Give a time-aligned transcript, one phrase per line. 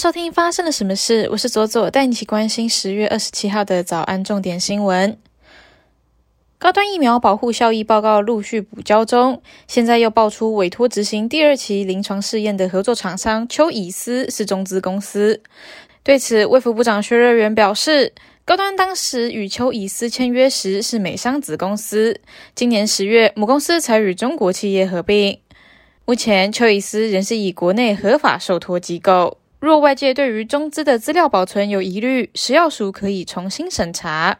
[0.00, 1.28] 收听发生了什么事？
[1.30, 5.18] 我是左左，带你一起关心十月二十七号的早安重点新闻。
[6.58, 15.42] 高端疫苗保护效益报告陆续补交中，现在又爆出委托执行第二期临床试验的合作厂商邱以斯是中资公司。
[16.02, 18.14] 对此，卫福部长薛瑞元表示，
[18.46, 22.18] 高端当时与邱以斯签约时是美商子公司，
[22.54, 25.38] 今年十月母公司才与中国企业合并。
[26.06, 29.36] 目前，邱以斯仍是以国内合法受托机构。
[29.60, 34.38] 若外界对于中资的资料保存有疑虑，食药署可以重新审查。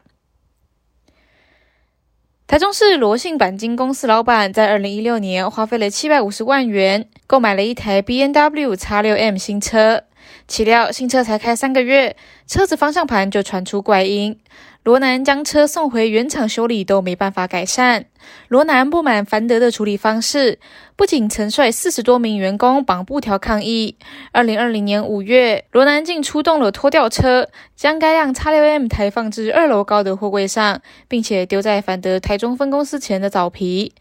[2.47, 10.05] 台中市罗信钣金公司老板在二零一六年花费了七百五十万元购买了一台 B N W 叉六 M 新车，
[10.48, 12.16] 岂料新车才开三个月，
[12.47, 14.41] 车子方向盘就传出怪音。
[14.83, 18.07] 罗南将车送回原厂修理都没办法改善，
[18.48, 20.59] 罗南不满凡德的处理方式，
[20.97, 23.97] 不仅曾率四十多名员工绑布条抗议。
[24.33, 33.92] 二零二零年五月，罗南竟出动了拖吊车，将该辆 X 六 M 抬放至二楼高的货柜上，并且丢在凡德台中分公司前的枣皮。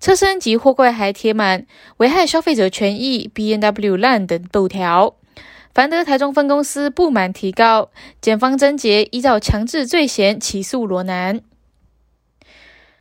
[0.00, 1.64] 车身及货柜还贴满
[1.98, 5.14] 危害消费者权益、B N W 烂等布条。
[5.74, 11.40] 凡德台中分公司不满提告，检方侦结，依照强制罪嫌起诉罗南。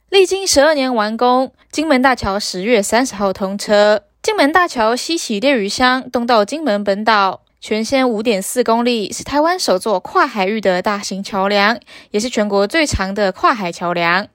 [0.10, 4.06] 历经十二年完工，金门大桥十月三十号通车。
[4.24, 11.80] 金门大桥西起烈屿乡，东到金门本岛，全线五点四公里，是台湾首座跨海域的大型桥梁，
[12.10, 14.28] 也是全国最长的跨海桥梁。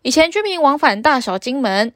[0.00, 1.92] 以前居民往返大小金门。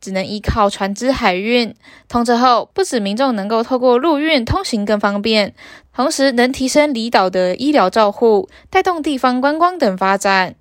[0.00, 1.74] 只能依靠船只海运，
[2.08, 5.54] 通车后，不止民众能够透过陆运通行更方便，
[5.94, 10.54] 同时能提升离岛的医疗照护，带动地方观光等发展。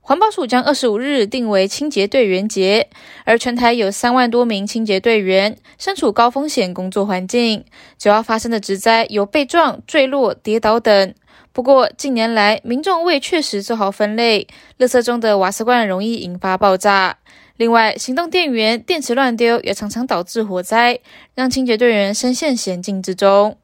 [0.00, 2.88] 环保署将二十五日定为清洁队员节，
[3.24, 7.64] 而全台有三万多名清洁队员身处高风险工作环境，
[7.98, 11.12] 主要发生的职灾有被撞、坠落、跌倒等。
[11.52, 14.46] 不过近年来，民众未确实做好分类，
[14.78, 17.18] 垃圾中的瓦斯罐容易引发爆炸。
[17.56, 21.00] 另外，行动电源电池乱丢也常常导致火灾，
[21.34, 23.56] 让清洁队员深陷险境之中。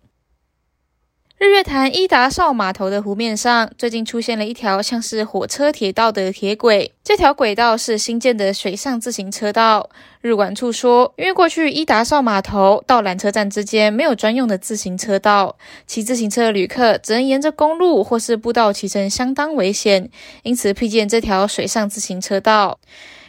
[1.36, 9.91] 日月潭伊达少码头的湖面上，最近出现了一条像是火车铁道的铁轨，这条轨道是新建的水上自行车道。
[10.20, 20.09] 日管处说，因为过去伊达少码头到缆车站之间没有专用的自行车道，骑自行车的旅客只能沿着公路或是步道骑乘，相当危险，
[20.44, 22.78] 因此辟建这条水上自行车道。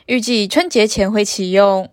[0.06, 1.90] 预计春节前会启用。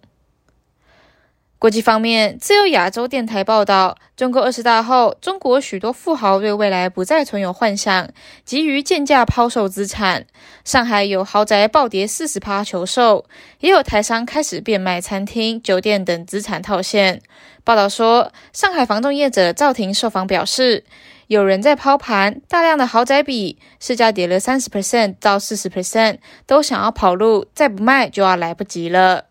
[1.61, 8.09] 国际方面，自由亚洲电台报道，中国二十大后，中国许多富豪对未来不再存有幻想，
[8.45, 10.27] 急于贱价抛售资产。
[10.65, 13.27] 上海有豪宅暴跌四十趴求售，
[13.61, 17.21] 也有台商开始变卖餐厅、酒店等资产套现。
[17.63, 20.85] 报道说，上海房仲业者赵婷受访表示。
[21.31, 29.27] 有人在抛盘，大量的豪宅比市价跌了三十 percent 到四十 percent，都想要跑路，再不卖就要来不及了。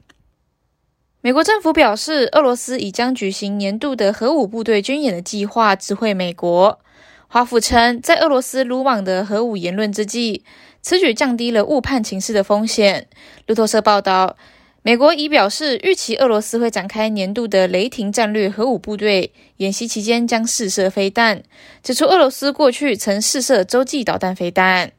[1.20, 6.80] 美国政府表示，俄罗斯已将举行年度的核武部队军演的计划知会美国。
[7.28, 10.46] 华府称，在俄罗斯鲁莽的核武言论之际，
[10.82, 13.08] 此举降低了误判情势的风险。
[13.46, 14.38] 路透社报道。
[14.82, 21.44] 美国已表示，预期俄罗斯会展开年度的雷霆战略核武部队演习，期间将试射飞弹。
[21.84, 24.94] 指出，俄罗斯过去曾试射洲际导弹飞弹。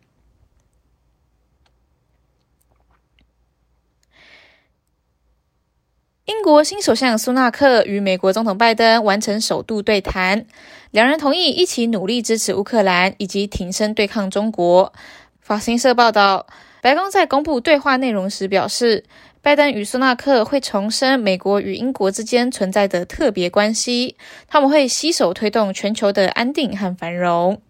[6.27, 10.47] 英国新首相苏纳克与美国总统拜登完成首度对谈，
[10.91, 14.93] 两人同意一起努力支持乌克兰以及挺身对抗中国。
[15.41, 16.47] 法新社报道，
[16.83, 19.05] 白宫在公布对话内容时表示。
[19.43, 27.63] 拜登与苏纳克会重申美国与英国之间存在的特别关系，他们会携手推动全球的安定和繁荣。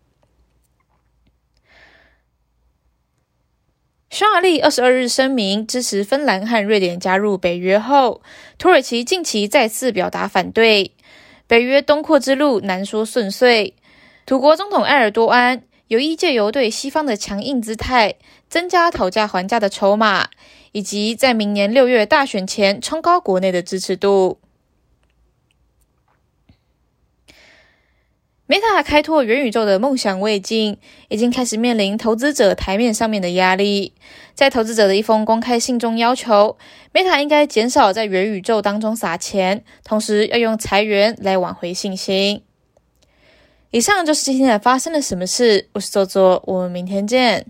[4.11, 8.21] 匈牙利二十二日声明支持芬兰和瑞典加入北约后，
[8.59, 10.93] 土耳其近期再次表达反对。
[11.47, 13.75] 北约东扩之路难说顺遂，
[14.27, 18.15] 土国总统埃尔多安有意借由对西方的强硬姿态，
[18.49, 20.31] 增加讨价还价的筹码。
[20.73, 24.39] 以及在明年六月大选前冲高国内的支持度。
[28.47, 30.79] Meta 开拓元宇宙的梦想未尽，
[31.09, 33.95] 已经开始面临投资者台面上面的压力。
[34.33, 36.57] 在投资者的一封公开信中，要求
[36.93, 42.43] Meta 应该减少在元宇宙当中撒钱，同时要用裁员来挽回信心。
[43.73, 45.69] 以上就是今天的发生了什么事。
[45.75, 47.47] 我是周周，我们明天见。